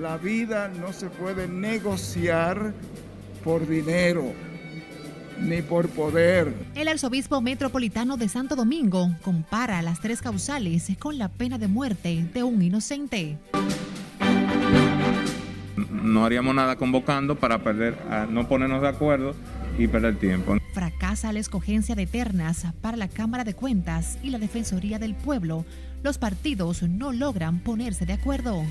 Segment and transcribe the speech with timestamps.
[0.00, 2.72] La vida no se puede negociar
[3.44, 4.32] por dinero
[5.38, 6.54] ni por poder.
[6.74, 12.26] El arzobispo metropolitano de Santo Domingo compara las tres causales con la pena de muerte
[12.32, 13.36] de un inocente.
[15.90, 17.94] No haríamos nada convocando para perder,
[18.30, 19.34] no ponernos de acuerdo
[19.78, 20.56] y perder tiempo.
[20.72, 25.66] Fracasa la escogencia de ternas para la Cámara de Cuentas y la Defensoría del Pueblo.
[26.02, 28.62] Los partidos no logran ponerse de acuerdo.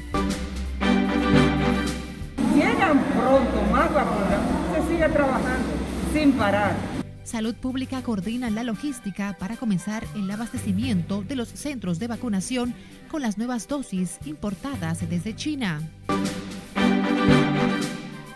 [2.60, 4.42] Llegan pronto más vacunas,
[4.74, 5.70] se sigue trabajando
[6.12, 6.76] sin parar.
[7.24, 12.74] Salud Pública coordina la logística para comenzar el abastecimiento de los centros de vacunación
[13.10, 15.82] con las nuevas dosis importadas desde China.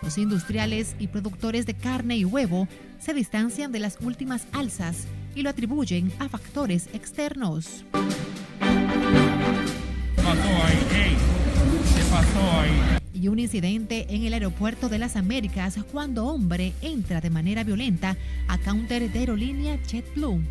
[0.02, 2.70] Los industriales y productores de carne y huevo
[3.00, 5.06] se distancian de las últimas alzas
[5.36, 7.84] y lo atribuyen a factores externos.
[13.24, 18.18] Y un incidente en el aeropuerto de las Américas cuando hombre entra de manera violenta
[18.50, 20.42] a counter de aerolínea JetBlue.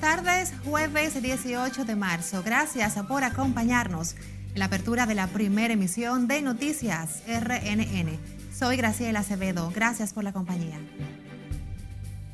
[0.00, 2.42] Tardes, jueves 18 de marzo.
[2.42, 4.14] Gracias por acompañarnos
[4.54, 8.37] en la apertura de la primera emisión de Noticias RNN.
[8.58, 9.70] Soy Graciela Acevedo.
[9.72, 10.80] Gracias por la compañía.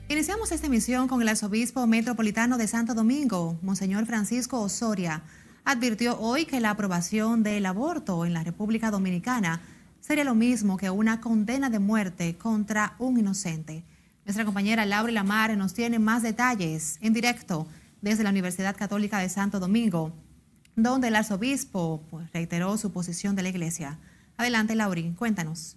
[0.09, 5.23] Iniciamos esta emisión con el arzobispo metropolitano de Santo Domingo, Monseñor Francisco Osoria.
[5.67, 9.61] Advirtió hoy que la aprobación del aborto en la República Dominicana
[10.01, 13.85] sería lo mismo que una condena de muerte contra un inocente.
[14.25, 17.67] Nuestra compañera Laura Lamar nos tiene más detalles en directo
[18.01, 20.15] desde la Universidad Católica de Santo Domingo
[20.75, 23.99] donde el arzobispo pues, reiteró su posición de la iglesia.
[24.39, 25.77] Adelante, Lauri, cuéntanos.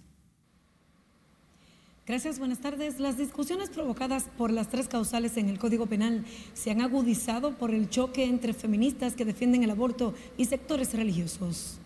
[2.08, 3.00] Gracias, buenas tardes.
[3.00, 6.24] Las discusiones provocadas por las tres causales en el Código Penal
[6.54, 11.78] se han agudizado por el choque entre feministas que defienden el aborto y sectores religiosos.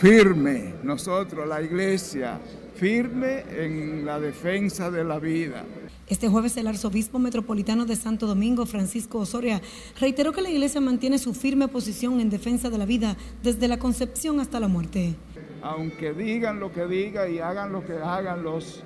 [0.00, 2.40] Firme, nosotros, la iglesia,
[2.74, 5.64] firme en la defensa de la vida.
[6.08, 9.62] Este jueves el arzobispo metropolitano de Santo Domingo, Francisco Osoria,
[10.00, 13.78] reiteró que la iglesia mantiene su firme posición en defensa de la vida desde la
[13.78, 15.14] concepción hasta la muerte.
[15.62, 18.82] Aunque digan lo que digan y hagan lo que hagan los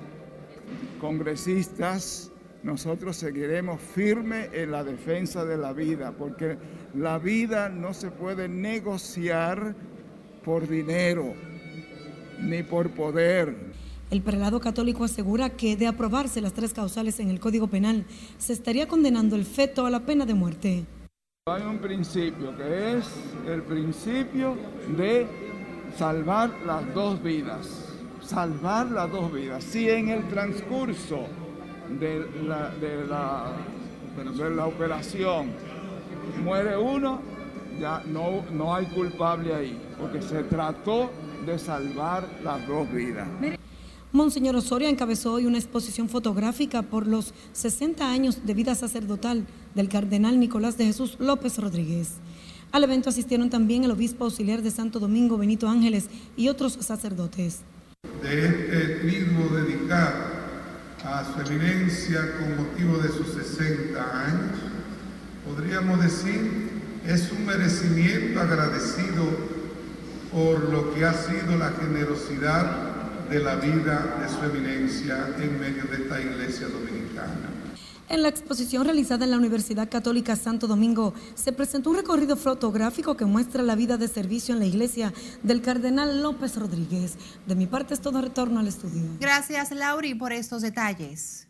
[0.99, 2.31] congresistas,
[2.63, 6.57] nosotros seguiremos firme en la defensa de la vida, porque
[6.93, 9.75] la vida no se puede negociar
[10.43, 11.33] por dinero
[12.39, 13.55] ni por poder.
[14.11, 18.05] El prelado católico asegura que de aprobarse las tres causales en el Código Penal,
[18.37, 20.85] se estaría condenando el feto a la pena de muerte.
[21.47, 23.05] Hay un principio que es
[23.47, 24.57] el principio
[24.97, 25.25] de
[25.97, 27.90] salvar las dos vidas.
[28.31, 29.61] Salvar las dos vidas.
[29.61, 31.25] Si en el transcurso
[31.99, 33.05] de la, de
[34.55, 35.51] la, operación
[36.41, 37.19] muere uno,
[37.77, 41.11] ya no, no hay culpable ahí, porque se trató
[41.45, 43.27] de salvar las dos vidas.
[44.13, 49.89] Monseñor Osoria encabezó hoy una exposición fotográfica por los 60 años de vida sacerdotal del
[49.89, 52.13] cardenal Nicolás de Jesús López Rodríguez.
[52.71, 57.63] Al evento asistieron también el obispo auxiliar de Santo Domingo, Benito Ángeles, y otros sacerdotes.
[58.21, 60.25] De este triduo dedicado
[61.03, 64.57] a su eminencia con motivo de sus 60 años,
[65.45, 66.69] podríamos decir,
[67.05, 69.23] es un merecimiento agradecido
[70.31, 75.83] por lo que ha sido la generosidad de la vida de su eminencia en medio
[75.83, 77.60] de esta iglesia dominicana.
[78.11, 83.15] En la exposición realizada en la Universidad Católica Santo Domingo se presentó un recorrido fotográfico
[83.15, 85.13] que muestra la vida de servicio en la iglesia
[85.43, 87.15] del cardenal López Rodríguez.
[87.47, 89.01] De mi parte es todo retorno al estudio.
[89.21, 91.47] Gracias, Lauri, por estos detalles.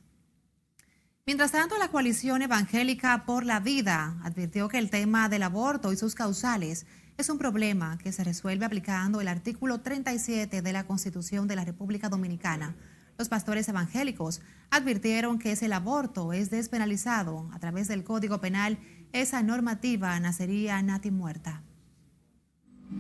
[1.26, 5.98] Mientras tanto, la coalición evangélica por la vida advirtió que el tema del aborto y
[5.98, 6.86] sus causales
[7.18, 11.66] es un problema que se resuelve aplicando el artículo 37 de la Constitución de la
[11.66, 12.76] República Dominicana.
[13.22, 14.42] Los pastores evangélicos
[14.72, 18.80] advirtieron que si el aborto es despenalizado a través del Código Penal,
[19.14, 21.62] esa normativa nacería nati muerta.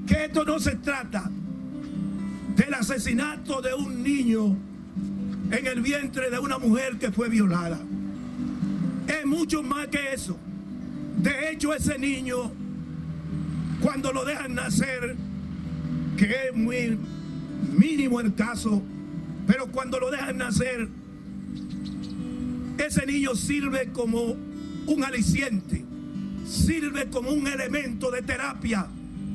[0.05, 1.27] Que esto no se trata
[2.55, 4.55] del asesinato de un niño
[5.49, 7.79] en el vientre de una mujer que fue violada.
[9.07, 10.37] Es mucho más que eso.
[11.17, 12.51] De hecho, ese niño
[13.81, 15.15] cuando lo dejan nacer,
[16.15, 16.95] que es muy
[17.75, 18.83] mínimo el caso,
[19.47, 20.89] pero cuando lo dejan nacer,
[22.77, 24.35] ese niño sirve como
[24.87, 25.85] un aliciente,
[26.47, 28.87] sirve como un elemento de terapia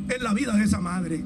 [0.08, 1.24] en la vida de esa madre.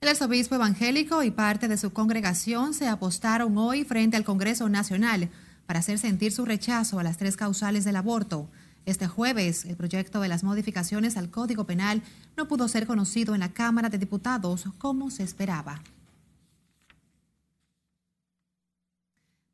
[0.00, 5.28] El arzobispo evangélico y parte de su congregación se apostaron hoy frente al Congreso Nacional
[5.66, 8.50] para hacer sentir su rechazo a las tres causales del aborto.
[8.86, 12.02] Este jueves, el proyecto de las modificaciones al Código Penal
[12.36, 15.82] no pudo ser conocido en la Cámara de Diputados como se esperaba.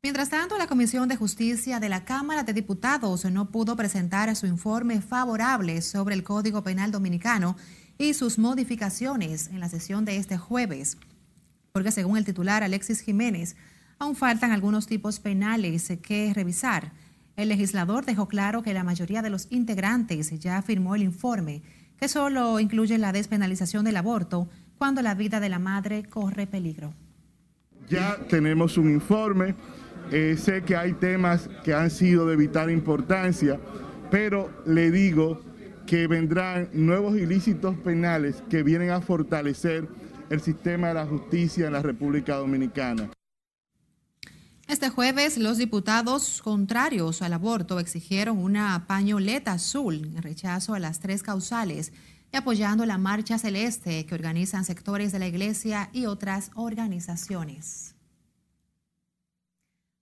[0.07, 4.45] Mientras tanto, la Comisión de Justicia de la Cámara de Diputados no pudo presentar su
[4.45, 7.57] informe favorable sobre el Código Penal Dominicano
[7.97, 10.97] y sus modificaciones en la sesión de este jueves,
[11.73, 13.57] porque según el titular Alexis Jiménez,
[13.99, 16.93] aún faltan algunos tipos penales que revisar.
[17.35, 21.63] El legislador dejó claro que la mayoría de los integrantes ya firmó el informe,
[21.99, 26.93] que solo incluye la despenalización del aborto cuando la vida de la madre corre peligro.
[27.89, 29.55] Ya tenemos un informe,
[30.11, 33.59] eh, sé que hay temas que han sido de vital importancia,
[34.09, 35.41] pero le digo
[35.85, 39.87] que vendrán nuevos ilícitos penales que vienen a fortalecer
[40.29, 43.09] el sistema de la justicia en la República Dominicana.
[44.67, 50.99] Este jueves, los diputados contrarios al aborto exigieron una pañoleta azul en rechazo a las
[50.99, 51.93] tres causales
[52.33, 57.96] y apoyando la Marcha Celeste que organizan sectores de la Iglesia y otras organizaciones.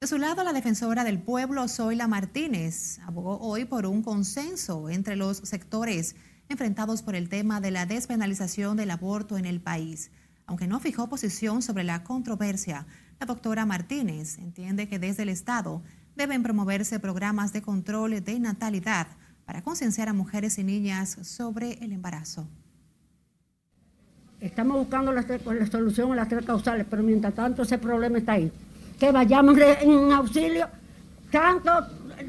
[0.06, 5.16] De su lado, la defensora del pueblo, Zoila Martínez, abogó hoy por un consenso entre
[5.16, 6.16] los sectores
[6.48, 10.12] enfrentados por el tema de la despenalización del aborto en el país.
[10.46, 12.86] Aunque no fijó posición sobre la controversia,
[13.20, 15.82] la doctora Martínez entiende que desde el Estado
[16.16, 19.08] deben promoverse programas de control de natalidad
[19.44, 22.48] para concienciar a mujeres y niñas sobre el embarazo.
[24.40, 25.26] Estamos buscando la,
[25.66, 28.52] solución a las tres causales, pero mientras tanto ese problema está ahí
[29.00, 30.68] que vayamos en auxilio,
[31.32, 31.72] tanto,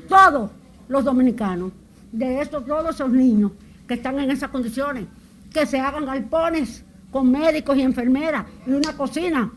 [0.09, 0.51] todos
[0.89, 1.73] los dominicanos,
[2.13, 3.53] de estos, todos esos niños
[3.87, 5.07] que están en esas condiciones,
[5.53, 9.51] que se hagan galpones con médicos y enfermeras y una cocina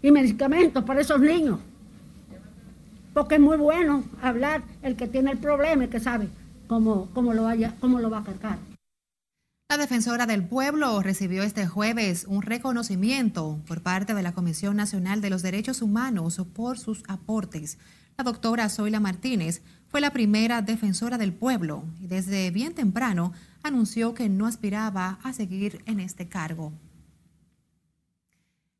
[0.00, 1.58] y medicamentos para esos niños.
[3.14, 6.28] Porque es muy bueno hablar el que tiene el problema y que sabe
[6.66, 8.58] cómo, cómo, lo, vaya, cómo lo va a cargar.
[9.72, 15.22] La defensora del pueblo recibió este jueves un reconocimiento por parte de la Comisión Nacional
[15.22, 17.78] de los Derechos Humanos por sus aportes.
[18.18, 23.32] La doctora Zoila Martínez fue la primera defensora del pueblo y desde bien temprano
[23.62, 26.74] anunció que no aspiraba a seguir en este cargo.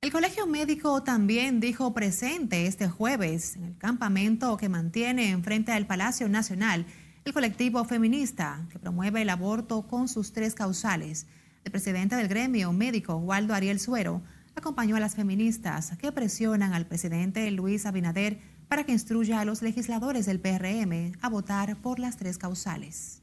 [0.02, 5.86] El Colegio Médico también dijo presente este jueves en el campamento que mantiene enfrente al
[5.86, 6.84] Palacio Nacional
[7.24, 11.26] el colectivo feminista que promueve el aborto con sus tres causales.
[11.64, 14.22] El presidente del gremio médico, Waldo Ariel Suero,
[14.56, 19.62] acompañó a las feministas que presionan al presidente Luis Abinader para que instruya a los
[19.62, 23.22] legisladores del PRM a votar por las tres causales.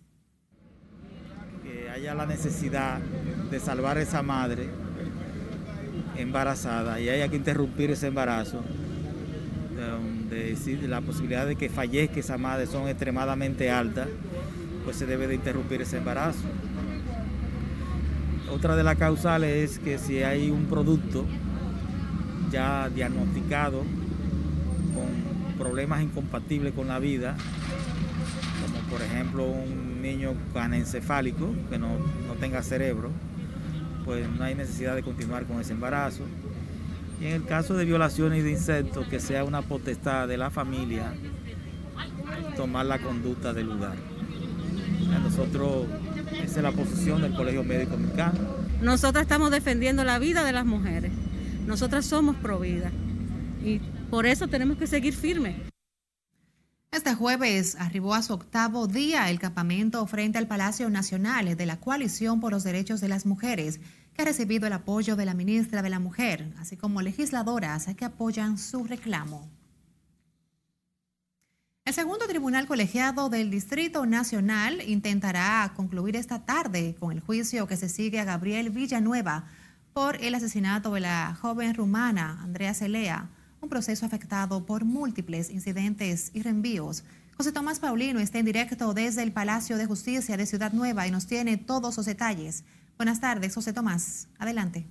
[1.63, 4.69] Que haya la necesidad de salvar a esa madre
[6.15, 8.63] embarazada y haya que interrumpir ese embarazo
[9.75, 14.07] de decir la posibilidad de que fallezca esa madre son extremadamente altas,
[14.85, 16.43] pues se debe de interrumpir ese embarazo.
[18.51, 21.25] Otra de las causales es que si hay un producto
[22.51, 23.83] ya diagnosticado
[24.93, 27.35] con problemas incompatibles con la vida,
[28.61, 31.89] como por ejemplo un niño canencefálico que no,
[32.27, 33.11] no tenga cerebro,
[34.06, 36.23] pues no hay necesidad de continuar con ese embarazo.
[37.19, 40.49] Y en el caso de violaciones y de insectos, que sea una potestad de la
[40.49, 41.14] familia
[42.56, 43.95] tomar la conducta del lugar.
[45.23, 45.88] nosotros,
[46.44, 48.40] esa es la posición del Colegio Médico Mexicano.
[48.81, 51.11] Nosotras estamos defendiendo la vida de las mujeres.
[51.66, 52.92] Nosotras somos pro vida.
[53.64, 55.56] Y por eso tenemos que seguir firmes.
[56.92, 61.80] Este jueves arribó a su octavo día el campamento frente al Palacio Nacional de la
[61.80, 63.80] Coalición por los Derechos de las Mujeres
[64.21, 68.57] ha recibido el apoyo de la ministra de la Mujer, así como legisladoras que apoyan
[68.57, 69.49] su reclamo.
[71.85, 77.78] El segundo tribunal colegiado del Distrito Nacional intentará concluir esta tarde con el juicio que
[77.78, 79.45] se sigue a Gabriel Villanueva
[79.94, 83.30] por el asesinato de la joven rumana Andrea Celea,
[83.61, 87.04] un proceso afectado por múltiples incidentes y reenvíos.
[87.38, 91.11] José Tomás Paulino está en directo desde el Palacio de Justicia de Ciudad Nueva y
[91.11, 92.66] nos tiene todos los detalles.
[92.99, 94.27] Buenas tardes, José Tomás.
[94.39, 94.85] Adelante.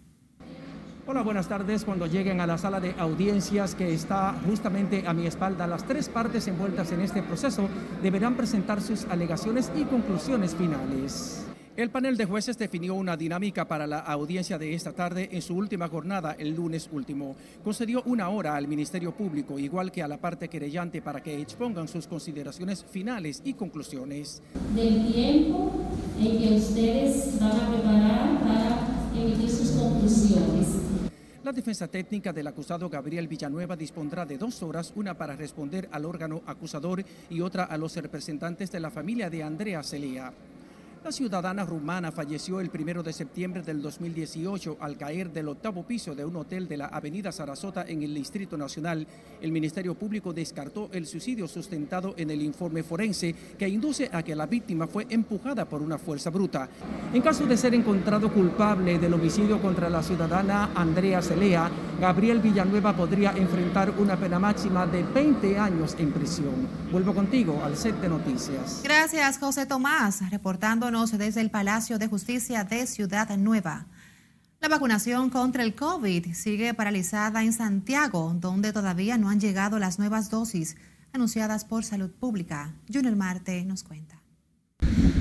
[1.06, 1.84] Hola, buenas tardes.
[1.84, 6.08] Cuando lleguen a la sala de audiencias que está justamente a mi espalda, las tres
[6.08, 7.68] partes envueltas en este proceso
[8.02, 11.47] deberán presentar sus alegaciones y conclusiones finales.
[11.78, 15.54] El panel de jueces definió una dinámica para la audiencia de esta tarde en su
[15.54, 17.36] última jornada el lunes último.
[17.62, 21.86] Concedió una hora al Ministerio Público, igual que a la parte querellante, para que expongan
[21.86, 24.42] sus consideraciones finales y conclusiones.
[24.74, 25.72] Del tiempo
[26.18, 30.66] en que ustedes van a preparar para emitir sus conclusiones.
[31.44, 36.06] La defensa técnica del acusado Gabriel Villanueva dispondrá de dos horas, una para responder al
[36.06, 40.32] órgano acusador y otra a los representantes de la familia de Andrea Celia.
[41.08, 46.14] La ciudadana rumana falleció el primero de septiembre del 2018 al caer del octavo piso
[46.14, 49.06] de un hotel de la avenida Sarasota en el Distrito Nacional.
[49.40, 54.36] El Ministerio Público descartó el suicidio sustentado en el informe forense que induce a que
[54.36, 56.68] la víctima fue empujada por una fuerza bruta.
[57.14, 62.94] En caso de ser encontrado culpable del homicidio contra la ciudadana Andrea Celea, Gabriel Villanueva
[62.94, 66.68] podría enfrentar una pena máxima de 20 años en prisión.
[66.92, 68.82] Vuelvo contigo al set de noticias.
[68.84, 70.20] Gracias, José Tomás,
[71.06, 73.86] desde el Palacio de Justicia de Ciudad Nueva.
[74.60, 80.00] La vacunación contra el COVID sigue paralizada en Santiago, donde todavía no han llegado las
[80.00, 80.76] nuevas dosis
[81.12, 82.74] anunciadas por Salud Pública.
[82.92, 84.20] Junior Marte nos cuenta.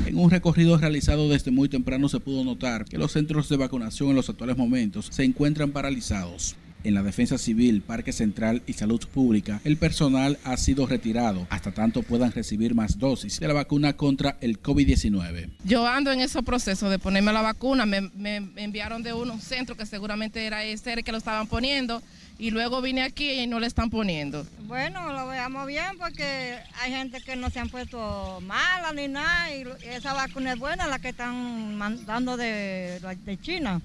[0.08, 4.10] En un recorrido realizado desde muy temprano se pudo notar que los centros de vacunación
[4.10, 6.56] en los actuales momentos se encuentran paralizados
[6.88, 11.74] en la Defensa Civil, Parque Central y Salud Pública, el personal ha sido retirado hasta
[11.74, 15.50] tanto puedan recibir más dosis de la vacuna contra el COVID-19.
[15.66, 18.10] Yo ando en ese proceso de ponerme la vacuna, me,
[18.56, 22.02] enviaron de un centro que seguramente era ese que lo estaban poniendo
[22.40, 24.48] y luego vine aquí y no le están poniendo.
[24.62, 29.54] Bueno, lo veamos bien porque hay gente que no se han puesto mala ni nada
[29.54, 33.82] y esa vacuna es buena, la que están mandando de, de China.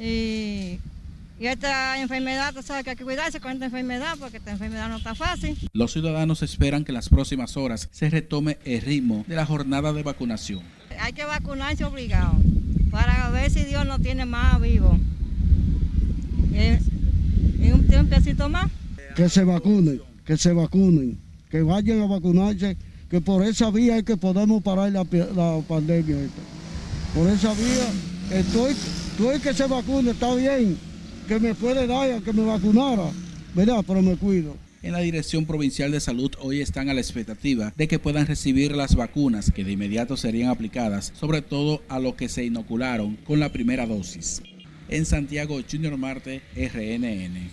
[0.00, 0.78] Y
[1.38, 4.88] y esta enfermedad, tú sabes que hay que cuidarse con esta enfermedad porque esta enfermedad
[4.88, 5.58] no está fácil.
[5.72, 9.92] Los ciudadanos esperan que en las próximas horas se retome el ritmo de la jornada
[9.92, 10.60] de vacunación.
[11.00, 12.34] Hay que vacunarse obligado
[12.90, 14.98] para ver si Dios nos tiene más vivo.
[17.60, 18.70] ¿Y un, tiempecito más?
[19.16, 21.18] Que se vacunen, que se vacunen,
[21.50, 22.76] que vayan a vacunarse,
[23.10, 25.04] que por esa vía es que podemos parar la,
[25.66, 26.16] pandemia.
[27.14, 30.91] Por esa vía, estoy, estoy que se vacune, está bien
[31.26, 33.10] que me puede dar que me vacunara,
[33.54, 33.84] ¿verdad?
[33.86, 34.56] Pero me cuido.
[34.82, 38.74] En la Dirección Provincial de Salud hoy están a la expectativa de que puedan recibir
[38.74, 43.38] las vacunas que de inmediato serían aplicadas, sobre todo a los que se inocularon con
[43.38, 44.42] la primera dosis.
[44.88, 47.50] En Santiago, Junior Marte, RNN.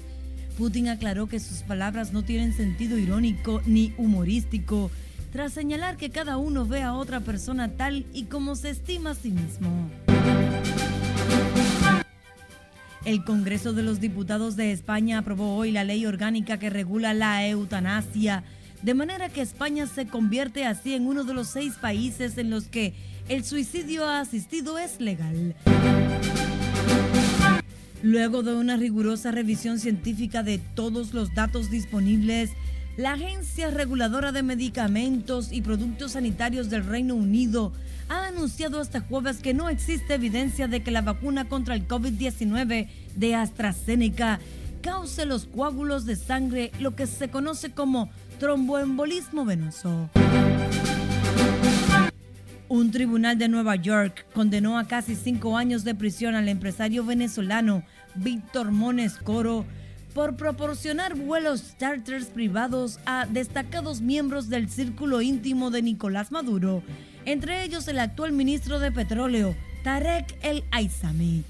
[0.58, 4.90] Putin aclaró que sus palabras no tienen sentido irónico ni humorístico,
[5.36, 9.16] tras señalar que cada uno ve a otra persona tal y como se estima a
[9.16, 9.92] sí mismo.
[13.04, 17.46] El Congreso de los Diputados de España aprobó hoy la ley orgánica que regula la
[17.46, 18.46] eutanasia,
[18.82, 22.68] de manera que España se convierte así en uno de los seis países en los
[22.68, 22.94] que
[23.28, 25.54] el suicidio asistido es legal.
[28.02, 32.52] Luego de una rigurosa revisión científica de todos los datos disponibles,
[32.98, 37.74] la Agencia Reguladora de Medicamentos y Productos Sanitarios del Reino Unido
[38.08, 42.88] ha anunciado este jueves que no existe evidencia de que la vacuna contra el COVID-19
[43.16, 44.40] de AstraZeneca
[44.82, 48.10] cause los coágulos de sangre, lo que se conoce como
[48.40, 50.10] tromboembolismo venoso.
[52.70, 57.84] Un tribunal de Nueva York condenó a casi cinco años de prisión al empresario venezolano
[58.16, 59.66] Víctor Mones Coro
[60.16, 66.82] por proporcionar vuelos charters privados a destacados miembros del círculo íntimo de Nicolás Maduro,
[67.26, 71.44] entre ellos el actual ministro de Petróleo, Tarek El Aizami.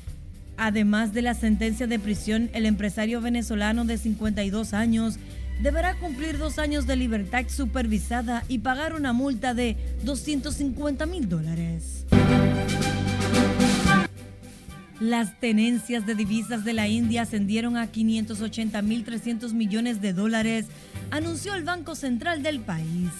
[0.57, 5.19] Además de la sentencia de prisión, el empresario venezolano de 52 años
[5.61, 12.05] deberá cumplir dos años de libertad supervisada y pagar una multa de 250 mil dólares.
[15.05, 20.65] Las tenencias de divisas de la India ascendieron a 580.300 millones de dólares,
[21.11, 23.11] anunció el Banco Central del país.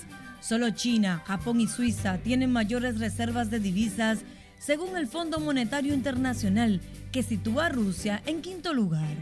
[0.41, 4.21] Solo China, Japón y Suiza tienen mayores reservas de divisas,
[4.57, 9.15] según el Fondo Monetario Internacional, que sitúa a Rusia en quinto lugar.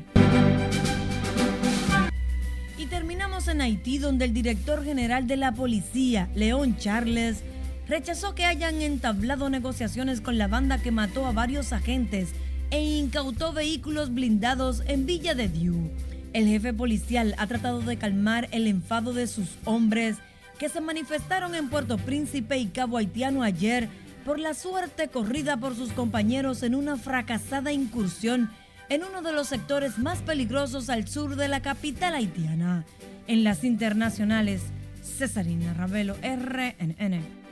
[2.77, 7.43] Y terminamos en Haití, donde el director general de la policía, León Charles,
[7.89, 12.29] rechazó que hayan entablado negociaciones con la banda que mató a varios agentes
[12.73, 15.91] e incautó vehículos blindados en Villa de Diu.
[16.33, 20.17] El jefe policial ha tratado de calmar el enfado de sus hombres
[20.57, 23.89] que se manifestaron en Puerto Príncipe y Cabo Haitiano ayer
[24.25, 28.49] por la suerte corrida por sus compañeros en una fracasada incursión
[28.89, 32.85] en uno de los sectores más peligrosos al sur de la capital haitiana.
[33.27, 34.63] En las internacionales,
[35.03, 37.42] Cesarina Ravelo, RNN.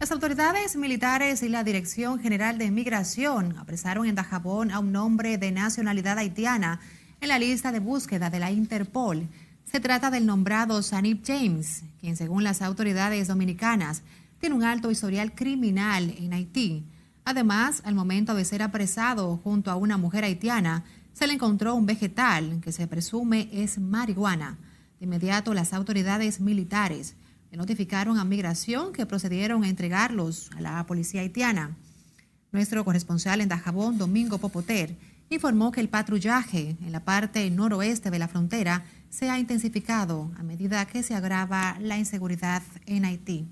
[0.00, 5.36] Las autoridades militares y la Dirección General de Migración apresaron en Dajabón a un hombre
[5.36, 6.80] de nacionalidad haitiana
[7.20, 9.28] en la lista de búsqueda de la Interpol.
[9.70, 14.00] Se trata del nombrado Sanip James, quien según las autoridades dominicanas
[14.38, 16.86] tiene un alto historial criminal en Haití.
[17.26, 21.84] Además, al momento de ser apresado junto a una mujer haitiana, se le encontró un
[21.84, 24.56] vegetal que se presume es marihuana.
[24.98, 27.16] De inmediato, las autoridades militares
[27.56, 31.76] notificaron a Migración que procedieron a entregarlos a la policía haitiana.
[32.52, 34.96] Nuestro corresponsal en Dajabón, Domingo Popoter,
[35.30, 40.42] informó que el patrullaje en la parte noroeste de la frontera se ha intensificado a
[40.42, 43.46] medida que se agrava la inseguridad en Haití.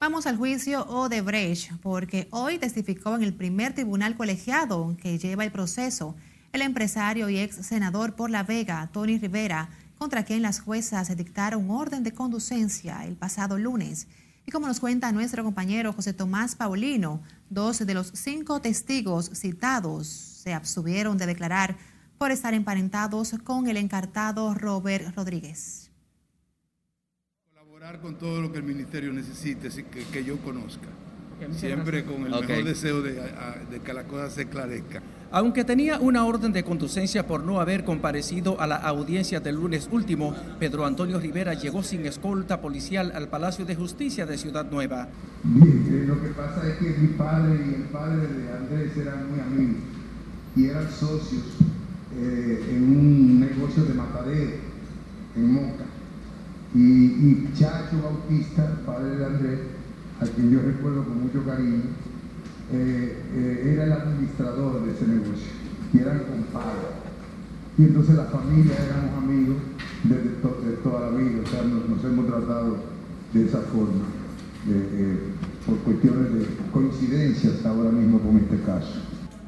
[0.00, 5.52] Vamos al juicio Odebrecht, porque hoy testificó en el primer tribunal colegiado que lleva el
[5.52, 6.16] proceso
[6.52, 9.68] el empresario y ex senador por La Vega, Tony Rivera,
[10.00, 14.06] contra quien las juezas dictaron orden de conducencia el pasado lunes.
[14.46, 20.06] Y como nos cuenta nuestro compañero José Tomás Paulino, dos de los cinco testigos citados
[20.06, 21.76] se abstuvieron de declarar
[22.16, 25.90] por estar emparentados con el encartado Robert Rodríguez
[28.02, 30.86] con todo lo que el ministerio necesite, que, que yo conozca.
[31.52, 35.02] Siempre con el mejor deseo de, de, que la cosa se esclarezca.
[35.32, 39.88] Aunque tenía una orden de conducencia por no haber comparecido a la audiencia del lunes
[39.92, 45.08] último, Pedro Antonio Rivera llegó sin escolta policial al Palacio de Justicia de Ciudad Nueva.
[45.44, 49.30] Bien, eh, lo que pasa es que mi padre y el padre de Andrés eran
[49.30, 49.82] muy amigos
[50.56, 51.44] y eran socios
[52.16, 54.52] eh, en un negocio de matadero
[55.36, 55.84] en Moca.
[56.74, 59.58] Y, Chacho Bautista, padre de Andrés,
[60.20, 61.82] a quien yo recuerdo con mucho cariño,
[62.72, 65.48] eh, eh, era el administrador de ese negocio
[65.92, 67.00] y eran compadres.
[67.78, 69.56] Y entonces la familia éramos amigos
[70.04, 72.76] desde toda la vida, o sea, nos, hemos tratado
[73.32, 74.04] de esa forma,
[75.66, 79.00] por cuestiones de coincidencias ahora mismo con este caso.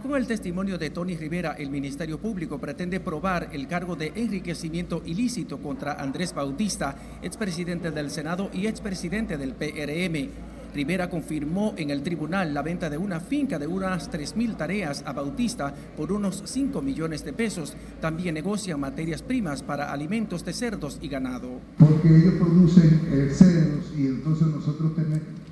[0.02, 5.02] Con el testimonio de Tony Rivera, el Ministerio Público pretende probar el cargo de enriquecimiento
[5.04, 10.51] ilícito contra Andrés Bautista, expresidente del Senado y expresidente del PRM.
[10.74, 15.12] Rivera confirmó en el tribunal la venta de una finca de unas 3.000 tareas a
[15.12, 17.76] Bautista por unos 5 millones de pesos.
[18.00, 21.60] También negocia materias primas para alimentos de cerdos y ganado.
[21.78, 24.92] Porque ellos producen eh, cerdos y entonces nosotros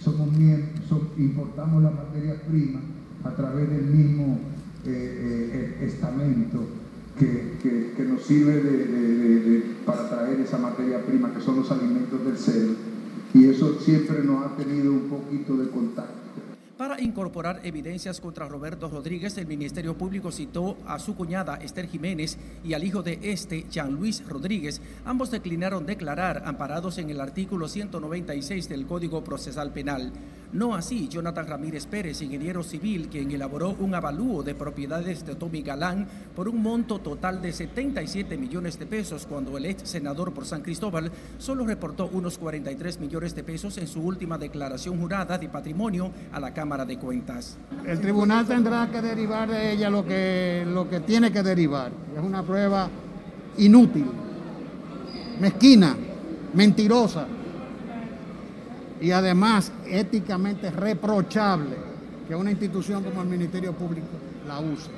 [0.03, 0.71] somos miembros,
[1.19, 2.81] importamos la materia prima
[3.25, 4.39] a través del mismo
[4.87, 6.67] eh, eh, estamento
[7.19, 12.75] que, nos sirve para traer esa materia prima que son los alimentos del cerdo
[13.35, 16.21] y eso siempre nos ha tenido un poquito de contacto.
[16.81, 22.39] Para incorporar evidencias contra Roberto Rodríguez, el Ministerio Público citó a su cuñada Esther Jiménez
[22.65, 24.81] y al hijo de este, Jean Luis Rodríguez.
[25.05, 30.11] Ambos declinaron declarar amparados en el artículo 196 del Código Procesal Penal.
[30.53, 35.63] No así Jonathan Ramírez Pérez, ingeniero civil, quien elaboró un avalúo de propiedades de Tommy
[35.63, 40.45] Galán por un monto total de 77 millones de pesos, cuando el ex senador por
[40.45, 45.49] San Cristóbal solo reportó unos 43 millones de pesos en su última declaración jurada de
[45.49, 47.57] patrimonio a la Cámara de Cuentas.
[47.87, 51.93] El tribunal tendrá que derivar de ella lo que, lo que tiene que derivar.
[52.17, 52.91] Es una prueba
[53.57, 54.07] inútil,
[55.39, 55.97] mezquina,
[56.55, 57.25] mentirosa
[59.01, 61.77] y además éticamente reprochable
[62.29, 64.09] que una institución como el Ministerio Público
[64.47, 64.91] la use.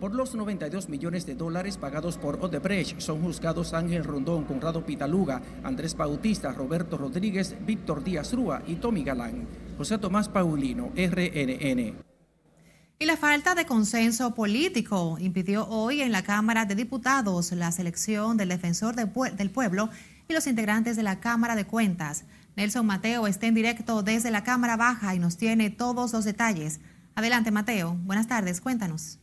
[0.00, 5.42] Por los 92 millones de dólares pagados por Odebrecht son juzgados Ángel Rondón, Conrado Pitaluga,
[5.64, 9.48] Andrés Bautista, Roberto Rodríguez, Víctor Díaz Rúa y Tommy Galán.
[9.76, 11.96] José Tomás Paulino, RNN.
[13.00, 18.36] Y la falta de consenso político impidió hoy en la Cámara de Diputados la selección
[18.36, 19.90] del defensor del pueblo
[20.28, 22.24] y los integrantes de la Cámara de Cuentas.
[22.58, 26.80] Nelson Mateo está en directo desde la Cámara Baja y nos tiene todos los detalles.
[27.14, 27.96] Adelante, Mateo.
[28.02, 29.20] Buenas tardes, cuéntanos.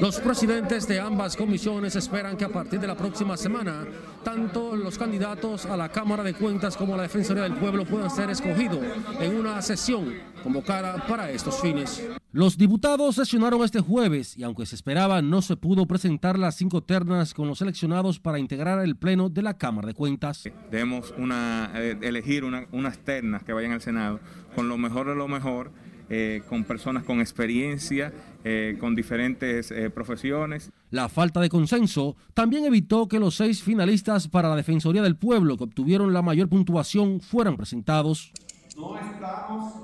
[0.00, 3.86] Los presidentes de ambas comisiones esperan que a partir de la próxima semana,
[4.22, 8.10] tanto los candidatos a la Cámara de Cuentas como a la Defensoría del Pueblo puedan
[8.10, 8.80] ser escogidos
[9.20, 12.06] en una sesión convocada para estos fines.
[12.30, 16.82] Los diputados sesionaron este jueves y aunque se esperaba no se pudo presentar las cinco
[16.82, 20.44] ternas con los seleccionados para integrar el pleno de la Cámara de Cuentas.
[20.70, 24.20] Debemos una, eh, elegir unas ternas que vayan al Senado
[24.54, 25.70] con lo mejor de lo mejor,
[26.08, 28.12] eh, con personas con experiencia,
[28.44, 30.70] eh, con diferentes profesiones.
[30.90, 35.56] La falta de consenso también evitó que los seis finalistas para la Defensoría del Pueblo
[35.56, 38.32] que obtuvieron la mayor puntuación fueran presentados.
[38.76, 39.74] No estamos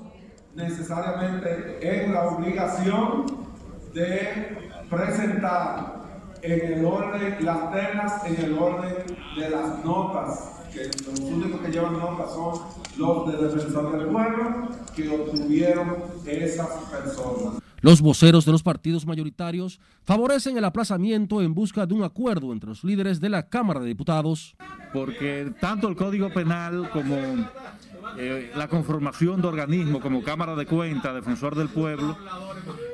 [0.55, 3.25] necesariamente en la obligación
[3.93, 4.57] de
[4.89, 6.03] presentar
[6.41, 8.95] en el orden, las ternas en el orden
[9.37, 12.59] de las notas, que los únicos que llevan notas son
[12.97, 17.61] los de defensor del pueblo que obtuvieron esas personas.
[17.81, 22.69] Los voceros de los partidos mayoritarios favorecen el aplazamiento en busca de un acuerdo entre
[22.69, 24.55] los líderes de la Cámara de Diputados.
[24.93, 27.17] Porque tanto el Código Penal como
[28.17, 32.17] eh, la conformación de organismos como Cámara de Cuentas, Defensor del Pueblo,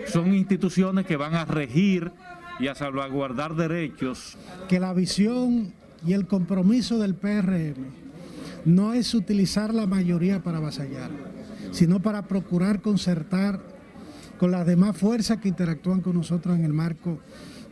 [0.07, 2.11] son instituciones que van a regir
[2.59, 4.37] y a salvaguardar derechos.
[4.67, 5.73] Que la visión
[6.05, 7.85] y el compromiso del PRM
[8.65, 11.11] no es utilizar la mayoría para avasallar,
[11.71, 13.61] sino para procurar concertar
[14.37, 17.19] con las demás fuerzas que interactúan con nosotros en el marco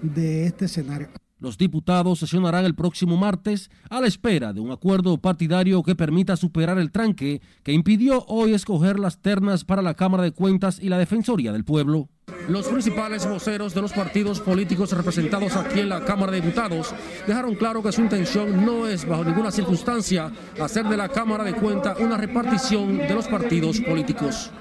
[0.01, 1.09] de este escenario.
[1.39, 6.35] Los diputados sesionarán el próximo martes a la espera de un acuerdo partidario que permita
[6.35, 10.89] superar el tranque que impidió hoy escoger las ternas para la Cámara de Cuentas y
[10.89, 12.09] la Defensoría del Pueblo.
[12.47, 16.93] Los principales voceros de los partidos políticos representados aquí en la Cámara de Diputados
[17.25, 21.53] dejaron claro que su intención no es bajo ninguna circunstancia hacer de la Cámara de
[21.53, 24.51] Cuentas una repartición de los partidos políticos.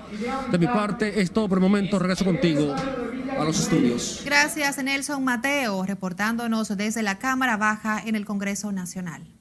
[0.50, 4.22] De mi parte es todo por el momento, regreso contigo a los estudios.
[4.24, 9.32] Gracias Nelson Mateo, reportándonos desde la Cámara Baja en el Congreso Nacional.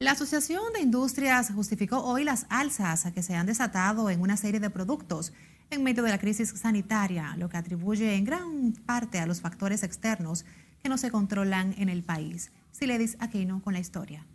[0.00, 4.60] La Asociación de Industrias justificó hoy las alzas que se han desatado en una serie
[4.60, 5.32] de productos
[5.70, 9.82] en medio de la crisis sanitaria, lo que atribuye en gran parte a los factores
[9.82, 10.44] externos
[10.82, 12.52] que no se controlan en el país.
[12.70, 14.26] Siledis Aquino con la historia.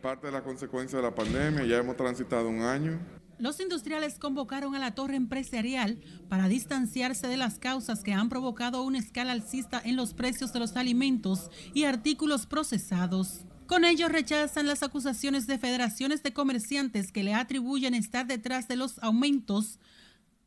[0.00, 2.98] Parte de la consecuencia de la pandemia, ya hemos transitado un año
[3.42, 8.84] los industriales convocaron a la torre empresarial para distanciarse de las causas que han provocado
[8.84, 13.40] una escala alcista en los precios de los alimentos y artículos procesados.
[13.66, 18.76] Con ello rechazan las acusaciones de federaciones de comerciantes que le atribuyen estar detrás de
[18.76, 19.80] los aumentos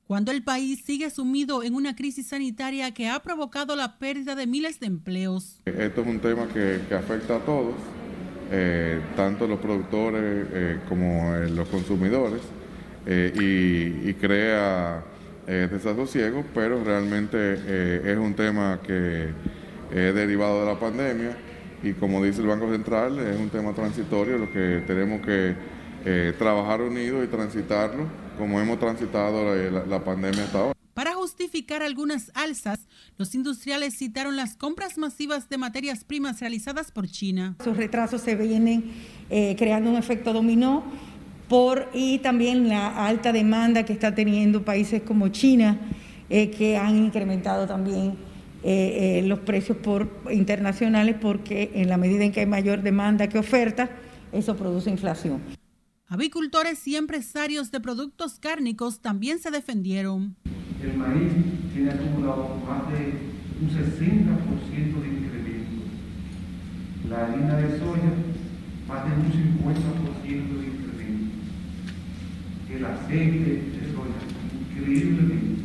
[0.07, 4.45] cuando el país sigue sumido en una crisis sanitaria que ha provocado la pérdida de
[4.45, 5.61] miles de empleos.
[5.65, 7.73] Esto es un tema que, afecta a todos,
[8.51, 12.41] eh, tanto los productores eh, como eh, los consumidores.
[13.07, 15.03] Eh, y, crea
[15.45, 19.29] desasosiego, pero realmente es un tema que
[19.91, 21.37] es derivado de la pandemia
[21.83, 25.53] y como dice el Banco Central, es un tema transitorio, lo que tenemos que
[26.37, 28.05] trabajar unidos y transitarlo
[28.37, 30.73] como hemos transitado la, la pandemia hasta ahora.
[30.93, 32.87] Para justificar algunas alzas,
[33.17, 37.55] los industriales citaron las compras masivas de materias primas realizadas por China.
[37.63, 38.93] Sus retrasos se vienen
[39.57, 40.83] creando un efecto dominó
[41.47, 45.79] por, y también la alta demanda que está teniendo países como China,
[46.29, 48.15] eh, que han incrementado también
[48.63, 53.27] eh, eh, los precios por, internacionales porque en la medida en que hay mayor demanda
[53.27, 53.89] que oferta,
[54.31, 55.54] eso produce inflación.
[56.07, 60.35] Avicultores y empresarios de productos cárnicos también se defendieron.
[60.81, 61.31] El maíz
[61.73, 63.13] tiene acumulado más de
[63.59, 65.81] un 60% de incremento.
[67.09, 68.13] La harina de soya,
[68.87, 70.85] más de un 50% de incremento
[72.75, 74.19] el aceite de soya,
[74.59, 75.61] increíblemente,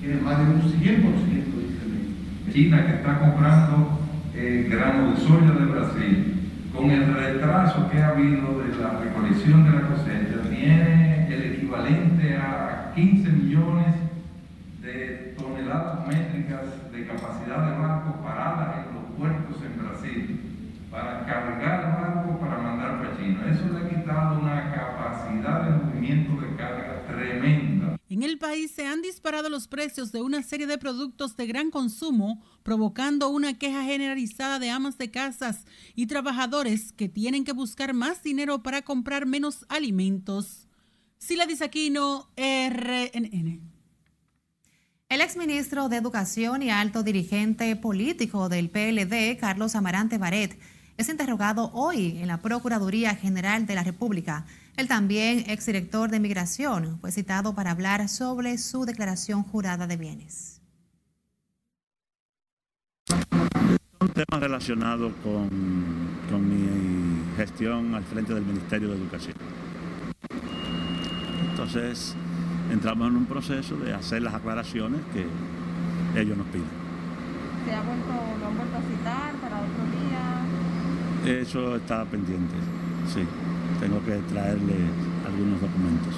[0.00, 2.52] tiene más de un 100% de incremento.
[2.52, 3.98] China que está comprando
[4.34, 6.37] eh, grano de soya de Brasil,
[6.74, 12.36] con el retraso que ha habido de la recolección de la cosecha, tiene el equivalente
[12.36, 13.94] a 15 millones
[14.82, 20.40] de toneladas métricas de capacidad de barcos paradas en los puertos en Brasil
[20.90, 23.40] para cargar barcos para mandar para China.
[23.50, 27.96] Eso le ha quitado una capacidad de movimiento de carga tremenda.
[28.10, 31.70] En el país se han disparado los precios de una serie de productos de gran
[31.70, 37.92] consumo, provocando una queja generalizada de amas de casas y trabajadores que tienen que buscar
[37.92, 40.66] más dinero para comprar menos alimentos.
[41.18, 43.60] Sila Disaquino, RNN.
[45.10, 50.58] El exministro de Educación y alto dirigente político del PLD, Carlos Amarante Baret,
[50.96, 54.46] es interrogado hoy en la Procuraduría General de la República.
[54.78, 60.62] El también exdirector de Migración fue citado para hablar sobre su declaración jurada de bienes.
[63.98, 65.48] Son temas relacionados con,
[66.30, 69.34] con mi gestión al frente del Ministerio de Educación.
[71.50, 72.14] Entonces,
[72.70, 75.26] entramos en un proceso de hacer las aclaraciones que
[76.20, 76.68] ellos nos piden.
[77.66, 81.40] ¿Se ha vuelto, lo han vuelto a citar para otro día?
[81.40, 82.54] Eso está pendiente,
[83.12, 83.26] sí.
[83.80, 84.74] Tengo que traerle
[85.24, 86.14] algunos documentos.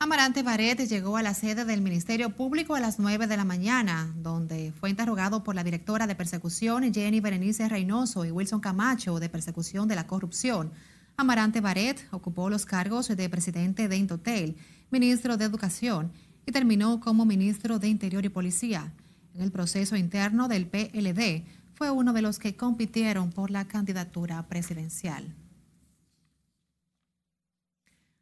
[0.00, 4.14] Amarante Barret llegó a la sede del Ministerio Público a las 9 de la mañana,
[4.16, 9.28] donde fue interrogado por la directora de persecución Jenny Berenice Reynoso y Wilson Camacho de
[9.28, 10.72] persecución de la corrupción.
[11.16, 14.56] Amarante Barret ocupó los cargos de presidente de Intotel,
[14.90, 16.12] ministro de Educación
[16.46, 18.92] y terminó como ministro de Interior y Policía.
[19.34, 21.44] En el proceso interno del PLD,
[21.78, 25.32] fue uno de los que compitieron por la candidatura presidencial.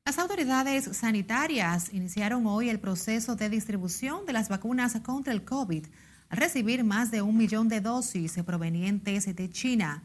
[0.05, 5.87] Las autoridades sanitarias iniciaron hoy el proceso de distribución de las vacunas contra el COVID
[6.29, 10.03] al recibir más de un millón de dosis provenientes de China.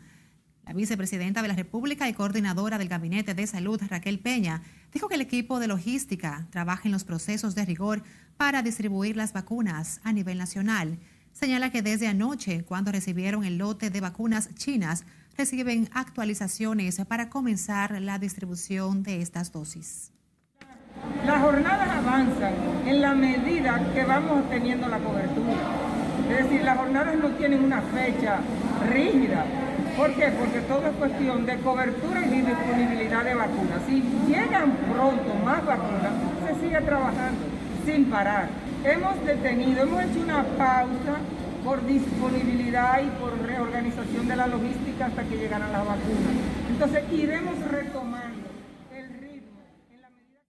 [0.66, 4.62] La vicepresidenta de la República y coordinadora del Gabinete de Salud, Raquel Peña,
[4.94, 8.02] dijo que el equipo de logística trabaja en los procesos de rigor
[8.38, 11.00] para distribuir las vacunas a nivel nacional
[11.34, 15.06] señala que desde anoche, cuando recibieron el lote de vacunas chinas,
[15.38, 20.12] reciben actualizaciones para comenzar la distribución de estas dosis.
[21.26, 22.54] Las jornadas avanzan
[22.86, 25.58] en la medida que vamos teniendo la cobertura.
[26.30, 28.40] Es decir, las jornadas no tienen una fecha
[28.90, 29.46] rígida.
[29.98, 30.30] ¿Por qué?
[30.30, 33.82] Porque todo es cuestión de cobertura y disponibilidad de vacunas.
[33.88, 36.12] Si llegan pronto más vacunas,
[36.48, 37.42] se sigue trabajando
[37.86, 38.50] sin parar
[38.84, 41.20] hemos detenido, hemos hecho una pausa
[41.64, 46.34] por disponibilidad y por reorganización de la logística hasta que llegaran las vacunas.
[46.70, 48.48] Entonces iremos retomando
[48.92, 49.60] el ritmo.
[49.92, 50.40] En la medida...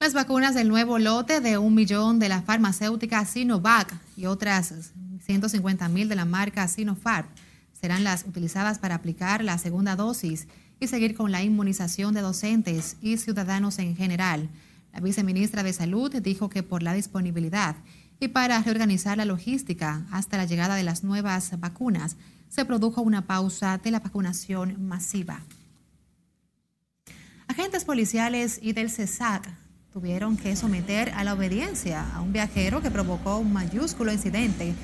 [0.00, 4.92] Las vacunas del nuevo lote de un millón de la farmacéutica Sinovac y otras
[5.24, 7.28] 150 mil de la marca Sinopharm
[7.72, 10.48] serán las utilizadas para aplicar la segunda dosis
[10.80, 14.48] y seguir con la inmunización de docentes y ciudadanos en general.
[14.92, 17.76] La viceministra de Salud dijo que por la disponibilidad
[18.18, 22.16] y para reorganizar la logística hasta la llegada de las nuevas vacunas,
[22.48, 25.40] se produjo una pausa de la vacunación masiva.
[27.46, 29.48] Agentes policiales y del CESAC
[29.92, 34.74] tuvieron que someter a la obediencia a un viajero que provocó un mayúsculo incidente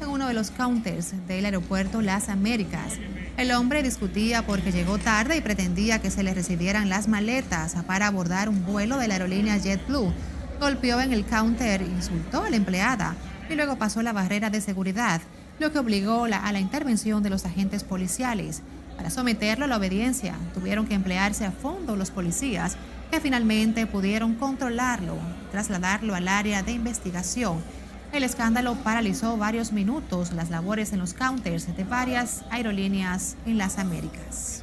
[0.00, 2.94] en uno de los counters del aeropuerto Las Américas
[3.36, 8.06] el hombre discutía porque llegó tarde y pretendía que se le recibieran las maletas para
[8.06, 10.12] abordar un vuelo de la aerolínea JetBlue.
[10.58, 13.14] Golpeó en el counter, insultó a la empleada
[13.50, 15.20] y luego pasó la barrera de seguridad,
[15.58, 18.62] lo que obligó a la intervención de los agentes policiales.
[18.96, 22.78] Para someterlo a la obediencia, tuvieron que emplearse a fondo los policías,
[23.10, 25.18] que finalmente pudieron controlarlo,
[25.52, 27.58] trasladarlo al área de investigación
[28.16, 33.78] el escándalo paralizó varios minutos las labores en los counters de varias aerolíneas en las
[33.78, 34.62] Américas.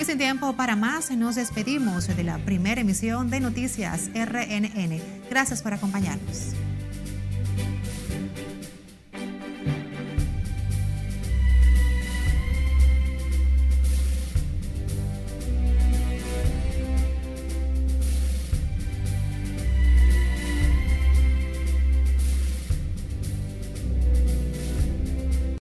[0.00, 5.00] Y sin tiempo para más, nos despedimos de la primera emisión de Noticias RNN.
[5.28, 6.54] Gracias por acompañarnos.